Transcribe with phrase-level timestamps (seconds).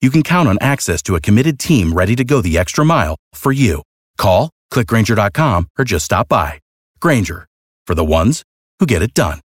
[0.00, 3.16] you can count on access to a committed team ready to go the extra mile
[3.34, 3.82] for you.
[4.16, 6.60] Call, clickgrainger.com, or just stop by.
[7.00, 7.46] Grainger,
[7.86, 8.42] for the ones
[8.78, 9.40] who get it done.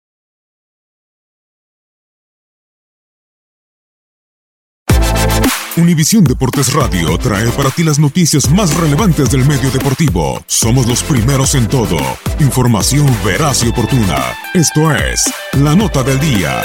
[5.77, 10.43] Univisión Deportes Radio trae para ti las noticias más relevantes del medio deportivo.
[10.45, 11.97] Somos los primeros en todo.
[12.39, 14.19] Información veraz y oportuna.
[14.53, 16.61] Esto es La Nota del Día.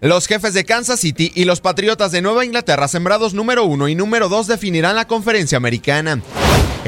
[0.00, 3.96] Los jefes de Kansas City y los Patriotas de Nueva Inglaterra, sembrados número uno y
[3.96, 6.22] número dos, definirán la conferencia americana.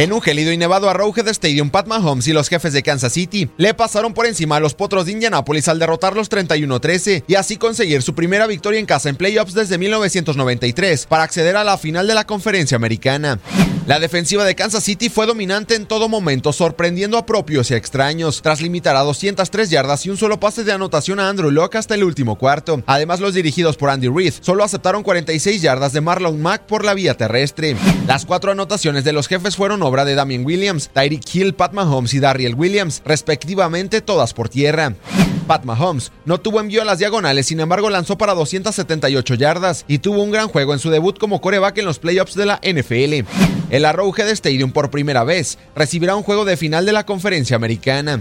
[0.00, 3.50] En un gélido y nevado Arrowhead Stadium, Pat Mahomes y los jefes de Kansas City
[3.58, 8.00] le pasaron por encima a los potros de Indianapolis al derrotarlos 31-13 y así conseguir
[8.00, 12.14] su primera victoria en casa en playoffs desde 1993 para acceder a la final de
[12.14, 13.40] la conferencia americana.
[13.86, 18.40] La defensiva de Kansas City fue dominante en todo momento, sorprendiendo a propios y extraños,
[18.40, 21.96] tras limitar a 203 yardas y un solo pase de anotación a Andrew Locke hasta
[21.96, 22.82] el último cuarto.
[22.86, 26.94] Además, los dirigidos por Andy Reid solo aceptaron 46 yardas de Marlon Mack por la
[26.94, 27.74] vía terrestre.
[28.06, 32.14] Las cuatro anotaciones de los jefes fueron obra de Damien Williams, Tyreek Hill, Pat Mahomes
[32.14, 34.94] y Darriel Williams, respectivamente todas por tierra.
[35.46, 39.98] Pat Mahomes no tuvo envío a las diagonales, sin embargo lanzó para 278 yardas y
[39.98, 43.26] tuvo un gran juego en su debut como coreback en los playoffs de la NFL.
[43.70, 48.20] El Arrowhead Stadium por primera vez recibirá un juego de final de la conferencia americana.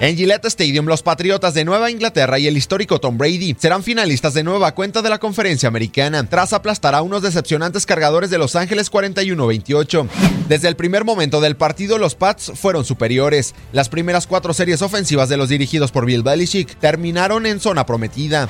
[0.00, 4.32] En Gillette Stadium, los Patriotas de Nueva Inglaterra y el histórico Tom Brady serán finalistas
[4.32, 8.54] de nueva cuenta de la conferencia americana, tras aplastar a unos decepcionantes cargadores de Los
[8.54, 10.08] Ángeles 41-28.
[10.48, 13.56] Desde el primer momento del partido, los Pats fueron superiores.
[13.72, 18.48] Las primeras cuatro series ofensivas de los dirigidos por Bill Belichick terminaron en zona prometida.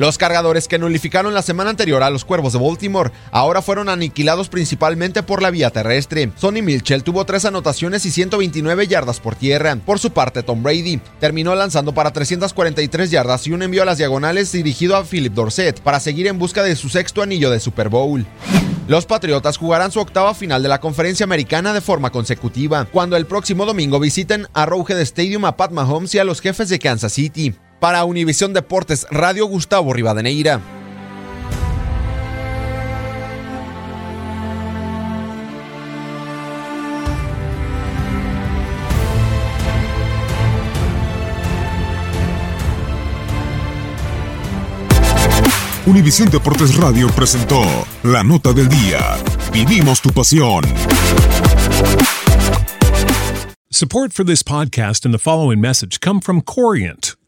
[0.00, 4.48] Los cargadores que nulificaron la semana anterior a los Cuervos de Baltimore ahora fueron aniquilados
[4.48, 6.32] principalmente por la vía terrestre.
[6.36, 9.76] Sonny Mitchell tuvo tres anotaciones y 129 yardas por tierra.
[9.76, 13.98] Por su parte, Tom Brady terminó lanzando para 343 yardas y un envío a las
[13.98, 17.90] diagonales dirigido a Philip Dorset para seguir en busca de su sexto anillo de Super
[17.90, 18.24] Bowl.
[18.88, 23.26] Los Patriotas jugarán su octava final de la conferencia americana de forma consecutiva, cuando el
[23.26, 27.12] próximo domingo visiten a Arrowhead Stadium a Pat Mahomes y a los jefes de Kansas
[27.12, 27.54] City.
[27.80, 30.60] Para Univisión Deportes Radio Gustavo Rivadeneira.
[45.86, 47.62] Univisión Deportes Radio presentó
[48.02, 49.16] La Nota del Día.
[49.52, 50.62] Vivimos tu pasión.
[53.70, 57.19] Support for this podcast and the following message come from Corient.